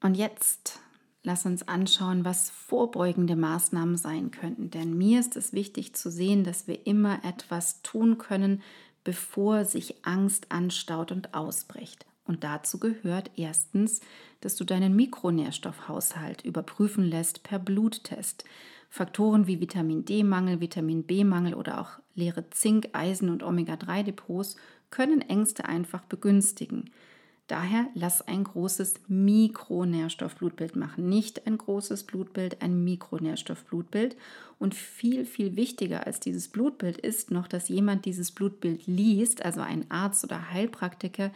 Und 0.00 0.14
jetzt 0.14 0.80
lass 1.26 1.44
uns 1.44 1.66
anschauen, 1.66 2.24
was 2.24 2.50
vorbeugende 2.50 3.34
Maßnahmen 3.34 3.96
sein 3.96 4.30
könnten. 4.30 4.70
Denn 4.70 4.96
mir 4.96 5.18
ist 5.18 5.36
es 5.36 5.52
wichtig 5.52 5.94
zu 5.96 6.08
sehen, 6.08 6.44
dass 6.44 6.68
wir 6.68 6.86
immer 6.86 7.24
etwas 7.24 7.82
tun 7.82 8.16
können, 8.16 8.62
bevor 9.02 9.64
sich 9.64 10.06
Angst 10.06 10.52
anstaut 10.52 11.10
und 11.10 11.34
ausbricht. 11.34 12.06
Und 12.26 12.44
dazu 12.44 12.78
gehört 12.78 13.32
erstens, 13.36 14.00
dass 14.40 14.54
du 14.54 14.64
deinen 14.64 14.94
Mikronährstoffhaushalt 14.94 16.44
überprüfen 16.44 17.04
lässt 17.04 17.42
per 17.42 17.58
Bluttest. 17.58 18.44
Faktoren 18.88 19.48
wie 19.48 19.60
Vitamin 19.60 20.04
D-Mangel, 20.04 20.60
Vitamin 20.60 21.02
B-Mangel 21.02 21.54
oder 21.54 21.80
auch 21.80 21.98
leere 22.14 22.50
Zink-, 22.50 22.90
Eisen- 22.92 23.30
und 23.30 23.42
Omega-3-Depots 23.42 24.56
können 24.90 25.22
Ängste 25.22 25.64
einfach 25.64 26.04
begünstigen. 26.04 26.90
Daher 27.46 27.88
lass 27.94 28.22
ein 28.22 28.42
großes 28.42 28.94
Mikronährstoffblutbild 29.06 30.74
machen. 30.74 31.08
Nicht 31.08 31.46
ein 31.46 31.56
großes 31.56 32.02
Blutbild, 32.04 32.60
ein 32.60 32.82
Mikronährstoffblutbild. 32.82 34.16
Und 34.58 34.74
viel, 34.74 35.24
viel 35.24 35.54
wichtiger 35.54 36.06
als 36.06 36.18
dieses 36.18 36.48
Blutbild 36.48 36.98
ist 36.98 37.30
noch, 37.30 37.46
dass 37.46 37.68
jemand 37.68 38.04
dieses 38.04 38.32
Blutbild 38.32 38.86
liest, 38.86 39.44
also 39.44 39.60
ein 39.60 39.88
Arzt 39.90 40.24
oder 40.24 40.50
Heilpraktiker, 40.50 41.30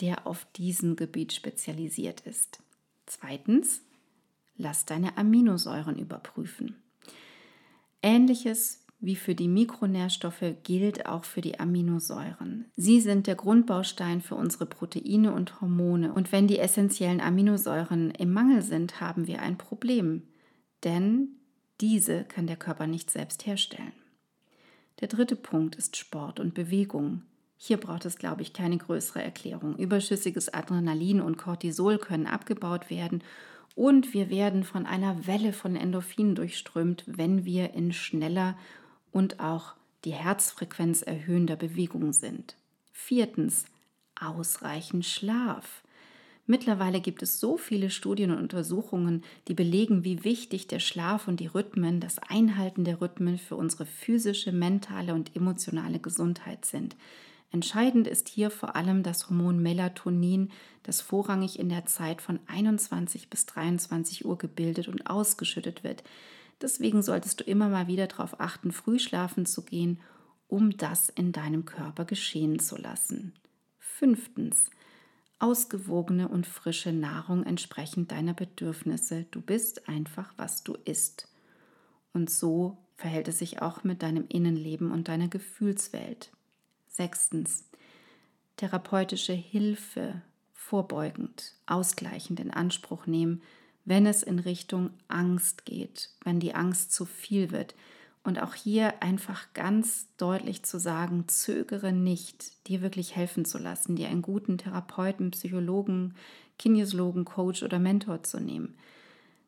der 0.00 0.26
auf 0.26 0.46
diesem 0.56 0.94
Gebiet 0.94 1.32
spezialisiert 1.32 2.20
ist. 2.22 2.58
Zweitens, 3.06 3.80
lass 4.58 4.84
deine 4.84 5.16
Aminosäuren 5.16 5.98
überprüfen. 5.98 6.76
Ähnliches 8.02 8.85
wie 8.98 9.16
für 9.16 9.34
die 9.34 9.48
Mikronährstoffe 9.48 10.44
gilt 10.62 11.06
auch 11.06 11.24
für 11.24 11.40
die 11.40 11.60
Aminosäuren. 11.60 12.66
Sie 12.76 13.00
sind 13.00 13.26
der 13.26 13.34
Grundbaustein 13.34 14.20
für 14.20 14.34
unsere 14.34 14.66
Proteine 14.66 15.32
und 15.32 15.60
Hormone. 15.60 16.12
Und 16.12 16.32
wenn 16.32 16.48
die 16.48 16.58
essentiellen 16.58 17.20
Aminosäuren 17.20 18.10
im 18.12 18.32
Mangel 18.32 18.62
sind, 18.62 19.00
haben 19.00 19.26
wir 19.26 19.42
ein 19.42 19.58
Problem. 19.58 20.22
Denn 20.82 21.28
diese 21.80 22.24
kann 22.24 22.46
der 22.46 22.56
Körper 22.56 22.86
nicht 22.86 23.10
selbst 23.10 23.46
herstellen. 23.46 23.92
Der 25.00 25.08
dritte 25.08 25.36
Punkt 25.36 25.76
ist 25.76 25.96
Sport 25.96 26.40
und 26.40 26.54
Bewegung. 26.54 27.22
Hier 27.58 27.76
braucht 27.76 28.06
es, 28.06 28.16
glaube 28.16 28.42
ich, 28.42 28.52
keine 28.52 28.78
größere 28.78 29.22
Erklärung. 29.22 29.76
Überschüssiges 29.76 30.52
Adrenalin 30.52 31.20
und 31.20 31.36
Cortisol 31.36 31.98
können 31.98 32.26
abgebaut 32.26 32.88
werden 32.88 33.22
und 33.76 34.14
wir 34.14 34.30
werden 34.30 34.64
von 34.64 34.86
einer 34.86 35.26
Welle 35.26 35.52
von 35.52 35.76
Endorphinen 35.76 36.34
durchströmt, 36.34 37.04
wenn 37.06 37.44
wir 37.44 37.74
in 37.74 37.92
schneller 37.92 38.56
und 39.16 39.40
auch 39.40 39.72
die 40.04 40.12
Herzfrequenz 40.12 41.00
erhöhender 41.00 41.56
Bewegung 41.56 42.12
sind. 42.12 42.54
Viertens, 42.92 43.64
ausreichend 44.14 45.06
Schlaf. 45.06 45.82
Mittlerweile 46.44 47.00
gibt 47.00 47.22
es 47.22 47.40
so 47.40 47.56
viele 47.56 47.88
Studien 47.88 48.30
und 48.30 48.40
Untersuchungen, 48.40 49.24
die 49.48 49.54
belegen, 49.54 50.04
wie 50.04 50.22
wichtig 50.22 50.66
der 50.66 50.80
Schlaf 50.80 51.28
und 51.28 51.40
die 51.40 51.46
Rhythmen, 51.46 51.98
das 51.98 52.18
Einhalten 52.18 52.84
der 52.84 53.00
Rhythmen 53.00 53.38
für 53.38 53.56
unsere 53.56 53.86
physische, 53.86 54.52
mentale 54.52 55.14
und 55.14 55.34
emotionale 55.34 55.98
Gesundheit 55.98 56.66
sind. 56.66 56.94
Entscheidend 57.52 58.06
ist 58.06 58.28
hier 58.28 58.50
vor 58.50 58.76
allem 58.76 59.02
das 59.02 59.30
Hormon 59.30 59.62
Melatonin, 59.62 60.50
das 60.82 61.00
vorrangig 61.00 61.58
in 61.58 61.70
der 61.70 61.86
Zeit 61.86 62.20
von 62.20 62.38
21 62.48 63.30
bis 63.30 63.46
23 63.46 64.26
Uhr 64.26 64.36
gebildet 64.36 64.88
und 64.88 65.08
ausgeschüttet 65.08 65.84
wird. 65.84 66.02
Deswegen 66.60 67.02
solltest 67.02 67.40
du 67.40 67.44
immer 67.44 67.68
mal 67.68 67.86
wieder 67.86 68.06
darauf 68.06 68.40
achten, 68.40 68.72
früh 68.72 68.98
schlafen 68.98 69.46
zu 69.46 69.64
gehen, 69.64 70.00
um 70.48 70.76
das 70.76 71.08
in 71.08 71.32
deinem 71.32 71.64
Körper 71.64 72.04
geschehen 72.04 72.58
zu 72.58 72.76
lassen. 72.76 73.34
Fünftens. 73.78 74.70
Ausgewogene 75.38 76.28
und 76.28 76.46
frische 76.46 76.92
Nahrung 76.92 77.44
entsprechend 77.44 78.10
deiner 78.10 78.32
Bedürfnisse. 78.32 79.26
Du 79.30 79.42
bist 79.42 79.88
einfach, 79.88 80.32
was 80.38 80.64
du 80.64 80.74
isst. 80.84 81.28
Und 82.14 82.30
so 82.30 82.78
verhält 82.94 83.28
es 83.28 83.38
sich 83.38 83.60
auch 83.60 83.84
mit 83.84 84.02
deinem 84.02 84.24
Innenleben 84.28 84.90
und 84.90 85.08
deiner 85.08 85.28
Gefühlswelt. 85.28 86.30
Sechstens. 86.88 87.68
Therapeutische 88.56 89.34
Hilfe 89.34 90.22
vorbeugend, 90.54 91.52
ausgleichend 91.66 92.40
in 92.40 92.50
Anspruch 92.50 93.06
nehmen, 93.06 93.42
wenn 93.86 94.04
es 94.04 94.22
in 94.22 94.40
Richtung 94.40 94.90
Angst 95.08 95.64
geht, 95.64 96.10
wenn 96.24 96.40
die 96.40 96.54
Angst 96.54 96.92
zu 96.92 97.06
viel 97.06 97.50
wird. 97.52 97.74
Und 98.24 98.42
auch 98.42 98.54
hier 98.54 99.02
einfach 99.02 99.46
ganz 99.54 100.08
deutlich 100.16 100.64
zu 100.64 100.80
sagen, 100.80 101.28
zögere 101.28 101.92
nicht, 101.92 102.66
dir 102.66 102.82
wirklich 102.82 103.14
helfen 103.14 103.44
zu 103.44 103.56
lassen, 103.56 103.94
dir 103.94 104.08
einen 104.08 104.22
guten 104.22 104.58
Therapeuten, 104.58 105.30
Psychologen, 105.30 106.14
Kinesiologen, 106.58 107.24
Coach 107.24 107.62
oder 107.62 107.78
Mentor 107.78 108.24
zu 108.24 108.40
nehmen. 108.40 108.74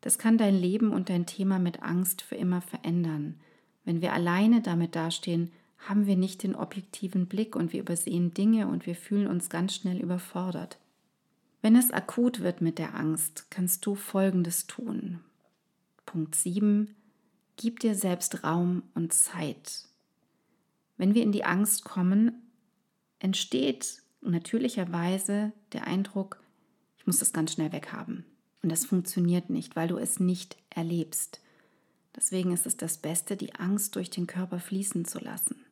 Das 0.01 0.17
kann 0.17 0.39
dein 0.39 0.55
Leben 0.55 0.93
und 0.93 1.09
dein 1.11 1.27
Thema 1.27 1.59
mit 1.59 1.83
Angst 1.83 2.23
für 2.23 2.37
immer 2.37 2.61
verändern. 2.61 3.35
Wenn 3.85 4.01
wir 4.01 4.13
alleine 4.13 4.63
damit 4.63 4.95
dastehen, 4.95 5.51
haben 5.79 6.07
wir 6.07 6.17
nicht 6.17 6.45
den 6.45 6.55
objektiven 6.55 7.27
Blick 7.27 7.57
und 7.57 7.73
wir 7.73 7.81
übersehen 7.81 8.35
Dinge 8.35 8.69
und 8.69 8.87
wir 8.87 8.95
fühlen 8.95 9.27
uns 9.27 9.51
ganz 9.51 9.75
schnell 9.75 9.99
überfordert. 9.99 10.79
Wenn 11.61 11.75
es 11.75 11.91
akut 11.91 12.41
wird 12.41 12.61
mit 12.61 12.79
der 12.79 12.95
Angst, 12.95 13.47
kannst 13.51 13.85
du 13.85 13.95
Folgendes 13.95 14.67
tun. 14.67 15.21
Punkt 16.07 16.35
7. 16.35 16.95
Gib 17.57 17.81
dir 17.81 17.95
selbst 17.95 18.45
Raum 18.45 18.85
und 18.95 19.13
Zeit. 19.13 19.89
Wenn 20.97 21.15
wir 21.15 21.23
in 21.23 21.33
die 21.33 21.45
Angst 21.45 21.85
kommen, 21.85 22.33
entsteht 23.19 24.03
natürlicherweise 24.21 25.53
der 25.73 25.87
Eindruck, 25.87 26.41
ich 26.99 27.07
muss 27.07 27.19
das 27.19 27.33
ganz 27.33 27.53
schnell 27.53 27.73
weghaben. 27.73 28.25
Und 28.63 28.71
das 28.71 28.85
funktioniert 28.85 29.51
nicht, 29.51 29.77
weil 29.77 29.89
du 29.89 29.99
es 29.99 30.21
nicht 30.21 30.57
erlebst. 30.71 31.41
Deswegen 32.15 32.53
ist 32.53 32.67
es 32.67 32.77
das 32.77 32.99
Beste, 32.99 33.37
die 33.37 33.55
Angst 33.55 33.97
durch 33.97 34.11
den 34.11 34.27
Körper 34.27 34.59
fließen 34.59 35.05
zu 35.05 35.19
lassen. 35.19 35.65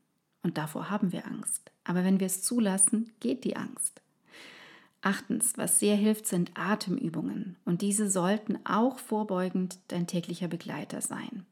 Und 0.42 0.58
davor 0.58 0.90
haben 0.90 1.12
wir 1.12 1.26
Angst. 1.26 1.70
Aber 1.84 2.04
wenn 2.04 2.20
wir 2.20 2.26
es 2.26 2.42
zulassen, 2.42 3.12
geht 3.18 3.44
die 3.44 3.56
Angst. 3.56 4.00
Achtens, 5.02 5.56
was 5.56 5.78
sehr 5.78 5.96
hilft, 5.96 6.26
sind 6.26 6.52
Atemübungen. 6.54 7.56
Und 7.64 7.82
diese 7.82 8.10
sollten 8.10 8.58
auch 8.64 8.98
vorbeugend 8.98 9.78
dein 9.88 10.06
täglicher 10.06 10.48
Begleiter 10.48 11.00
sein. 11.00 11.46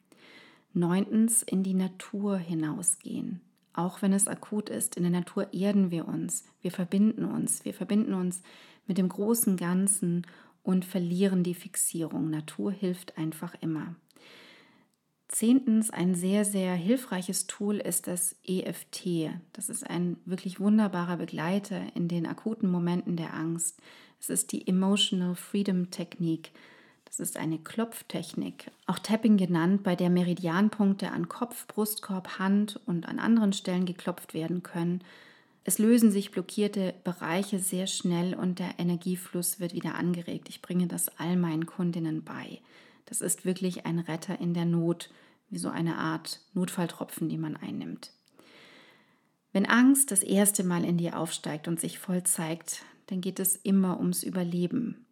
Neuntens, 0.72 1.42
in 1.42 1.62
die 1.62 1.74
Natur 1.74 2.36
hinausgehen. 2.36 3.40
Auch 3.74 4.02
wenn 4.02 4.12
es 4.12 4.28
akut 4.28 4.70
ist, 4.70 4.96
in 4.96 5.02
der 5.02 5.12
Natur 5.12 5.52
erden 5.52 5.90
wir 5.90 6.06
uns, 6.06 6.44
wir 6.62 6.70
verbinden 6.70 7.24
uns, 7.24 7.64
wir 7.64 7.74
verbinden 7.74 8.14
uns 8.14 8.42
mit 8.86 8.98
dem 8.98 9.08
großen 9.08 9.56
Ganzen 9.56 10.26
und 10.62 10.84
verlieren 10.84 11.42
die 11.42 11.54
Fixierung. 11.54 12.30
Natur 12.30 12.72
hilft 12.72 13.18
einfach 13.18 13.54
immer. 13.60 13.94
Zehntens, 15.28 15.90
ein 15.90 16.14
sehr, 16.14 16.44
sehr 16.44 16.74
hilfreiches 16.74 17.46
Tool 17.46 17.76
ist 17.76 18.06
das 18.06 18.36
EFT. 18.46 19.30
Das 19.52 19.68
ist 19.68 19.88
ein 19.88 20.16
wirklich 20.24 20.60
wunderbarer 20.60 21.16
Begleiter 21.16 21.80
in 21.94 22.08
den 22.08 22.26
akuten 22.26 22.70
Momenten 22.70 23.16
der 23.16 23.34
Angst. 23.34 23.80
Es 24.20 24.30
ist 24.30 24.52
die 24.52 24.66
Emotional 24.68 25.34
Freedom 25.34 25.90
Technik. 25.90 26.52
Das 27.04 27.20
ist 27.20 27.36
eine 27.36 27.58
Klopftechnik, 27.58 28.70
auch 28.86 28.98
Tapping 28.98 29.36
genannt, 29.36 29.82
bei 29.82 29.94
der 29.94 30.10
Meridianpunkte 30.10 31.12
an 31.12 31.28
Kopf, 31.28 31.66
Brustkorb, 31.68 32.38
Hand 32.38 32.80
und 32.86 33.06
an 33.08 33.18
anderen 33.18 33.52
Stellen 33.52 33.86
geklopft 33.86 34.34
werden 34.34 34.62
können. 34.62 35.02
Es 35.62 35.78
lösen 35.78 36.10
sich 36.10 36.30
blockierte 36.30 36.92
Bereiche 37.04 37.58
sehr 37.58 37.86
schnell 37.86 38.34
und 38.34 38.58
der 38.58 38.78
Energiefluss 38.78 39.60
wird 39.60 39.74
wieder 39.74 39.94
angeregt. 39.94 40.48
Ich 40.48 40.60
bringe 40.60 40.86
das 40.86 41.08
all 41.18 41.36
meinen 41.36 41.66
Kundinnen 41.66 42.24
bei. 42.24 42.58
Das 43.06 43.20
ist 43.20 43.44
wirklich 43.44 43.86
ein 43.86 43.98
Retter 43.98 44.40
in 44.40 44.54
der 44.54 44.64
Not, 44.64 45.10
wie 45.50 45.58
so 45.58 45.68
eine 45.68 45.96
Art 45.98 46.40
Notfalltropfen, 46.54 47.28
die 47.28 47.38
man 47.38 47.56
einnimmt. 47.56 48.12
Wenn 49.52 49.66
Angst 49.66 50.10
das 50.10 50.22
erste 50.22 50.64
Mal 50.64 50.84
in 50.84 50.98
dir 50.98 51.18
aufsteigt 51.18 51.68
und 51.68 51.78
sich 51.80 51.98
voll 51.98 52.24
zeigt, 52.24 52.82
dann 53.06 53.20
geht 53.20 53.38
es 53.38 53.56
immer 53.56 53.98
ums 53.98 54.22
Überleben. 54.22 55.04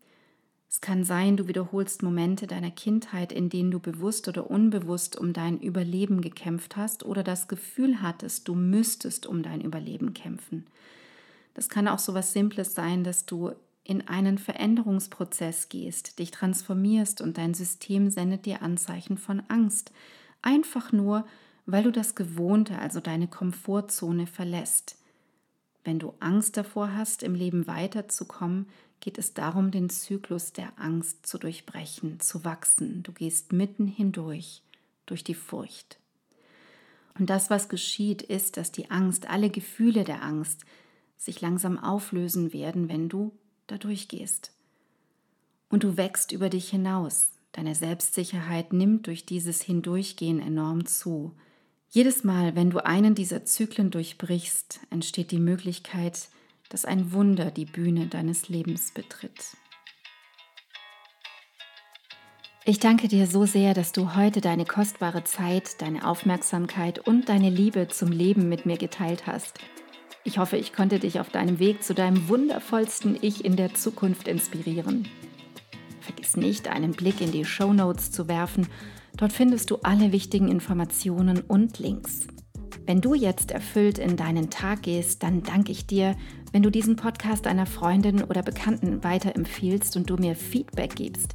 Es 0.69 0.81
kann 0.81 1.05
sein, 1.05 1.37
du 1.37 1.49
wiederholst 1.49 2.03
Momente 2.03 2.47
deiner 2.47 2.71
Kindheit, 2.71 3.31
in 3.31 3.51
denen 3.51 3.71
du 3.71 3.79
bewusst 3.79 4.27
oder 4.27 4.51
unbewusst 4.51 5.17
um 5.17 5.35
dein 5.35 5.61
Überleben 5.61 6.23
gekämpft 6.23 6.77
hast 6.77 7.05
oder 7.05 7.23
das 7.23 7.47
Gefühl 7.47 8.01
hattest, 8.01 8.49
du 8.49 8.55
müsstest 8.55 9.27
um 9.27 9.43
dein 9.43 9.61
Überleben 9.61 10.15
kämpfen. 10.15 10.67
Das 11.53 11.69
kann 11.69 11.89
auch 11.89 11.99
so 11.99 12.15
was 12.15 12.33
Simples 12.33 12.75
sein, 12.75 13.05
dass 13.05 13.27
du 13.27 13.53
in 13.85 14.07
einen 14.07 14.39
Veränderungsprozess 14.39 15.69
gehst, 15.69 16.19
dich 16.19 16.31
transformierst 16.31 17.21
und 17.21 17.39
dein 17.39 17.55
System 17.55 18.11
sendet 18.11 18.47
dir 18.47 18.63
Anzeichen 18.63 19.19
von 19.19 19.43
Angst. 19.49 19.93
Einfach 20.41 20.93
nur, 20.93 21.27
weil 21.67 21.83
du 21.83 21.91
das 21.91 22.15
Gewohnte, 22.15 22.79
also 22.79 23.01
deine 23.01 23.29
Komfortzone 23.29 24.27
verlässt. 24.27 24.99
Wenn 25.85 25.99
du 25.99 26.15
Angst 26.21 26.57
davor 26.57 26.95
hast, 26.95 27.23
im 27.23 27.35
Leben 27.35 27.67
weiterzukommen, 27.67 28.67
geht 29.01 29.19
es 29.19 29.35
darum, 29.35 29.73
den 29.73 29.91
Zyklus 29.91 30.53
der 30.53 30.79
Angst 30.79 31.27
zu 31.27 31.39
durchbrechen, 31.39 32.21
zu 32.21 32.45
wachsen. 32.45 33.03
Du 33.03 33.13
gehst 33.13 33.53
mitten 33.53 33.89
hindurch, 33.89 34.63
durch 35.07 35.25
die 35.25 35.35
Furcht. 35.35 35.99
Und 37.19 37.29
das, 37.29 37.51
was 37.51 37.69
geschieht, 37.69 38.23
ist, 38.23 38.57
dass 38.57 38.71
die 38.71 38.91
Angst, 38.91 39.29
alle 39.29 39.51
Gefühle 39.51 40.05
der 40.05 40.23
Angst, 40.23 40.65
sich 41.19 41.41
langsam 41.41 41.79
auflösen 41.79 42.53
werden, 42.53 42.89
wenn 42.89 43.09
du 43.09 43.33
da 43.73 43.79
durchgehst. 43.79 44.53
Und 45.69 45.83
du 45.83 45.97
wächst 45.97 46.33
über 46.33 46.51
dich 46.51 46.69
hinaus. 46.69 47.31
Deine 47.53 47.75
Selbstsicherheit 47.75 48.73
nimmt 48.73 49.07
durch 49.07 49.27
dieses 49.27 49.63
Hindurchgehen 49.63 50.41
enorm 50.41 50.87
zu. 50.87 51.35
Jedes 51.91 52.25
Mal, 52.25 52.55
wenn 52.55 52.71
du 52.71 52.85
einen 52.85 53.15
dieser 53.15 53.45
Zyklen 53.45 53.91
durchbrichst, 53.91 54.81
entsteht 54.91 55.31
die 55.31 55.39
Möglichkeit, 55.39 56.29
dass 56.69 56.85
ein 56.85 57.13
Wunder 57.13 57.51
die 57.51 57.67
Bühne 57.67 58.07
deines 58.07 58.49
Lebens 58.49 58.93
betritt. 58.93 59.57
Ich 62.65 62.79
danke 62.79 63.09
dir 63.09 63.27
so 63.27 63.45
sehr, 63.45 63.75
dass 63.75 63.93
du 63.93 64.15
heute 64.15 64.41
deine 64.41 64.65
kostbare 64.65 65.25
Zeit, 65.25 65.83
deine 65.83 66.07
Aufmerksamkeit 66.07 67.01
und 67.01 67.29
deine 67.29 67.51
Liebe 67.51 67.89
zum 67.89 68.13
Leben 68.13 68.49
mit 68.49 68.67
mir 68.67 68.79
geteilt 68.79 69.27
hast. 69.27 69.59
Ich 70.25 70.39
hoffe, 70.39 70.57
ich 70.57 70.73
konnte 70.73 71.01
dich 71.01 71.19
auf 71.19 71.31
deinem 71.31 71.59
Weg 71.59 71.83
zu 71.83 71.95
deinem 71.95 72.29
wundervollsten 72.29 73.19
Ich 73.21 73.45
in 73.45 73.57
der 73.57 73.75
Zukunft 73.75 74.29
inspirieren. 74.29 75.09
Vergiss 76.01 76.37
nicht, 76.37 76.69
einen 76.69 76.93
Blick 76.93 77.21
in 77.21 77.33
die 77.33 77.45
Show 77.45 77.73
Notes 77.73 78.13
zu 78.13 78.29
werfen. 78.29 78.69
Dort 79.17 79.33
findest 79.33 79.71
du 79.71 79.79
alle 79.83 80.13
wichtigen 80.13 80.49
Informationen 80.49 81.41
und 81.41 81.81
Links. 81.81 82.21
Wenn 82.87 83.01
du 83.01 83.15
jetzt 83.15 83.51
erfüllt 83.51 83.99
in 83.99 84.17
deinen 84.17 84.49
Tag 84.49 84.83
gehst, 84.83 85.23
dann 85.25 85.43
danke 85.43 85.73
ich 85.73 85.87
dir, 85.87 86.17
wenn 86.53 86.63
du 86.63 86.71
diesen 86.71 86.97
Podcast 86.97 87.47
einer 87.49 87.67
Freundin 87.67 88.23
oder 88.23 88.43
Bekannten 88.43 89.03
weiterempfiehlst 89.03 89.97
und 89.97 90.09
du 90.09 90.17
mir 90.17 90.37
Feedback 90.37 90.95
gibst. 90.95 91.35